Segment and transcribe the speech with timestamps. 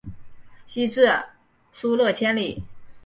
[0.65, 1.25] 西至
[1.71, 2.63] 疏勒千里。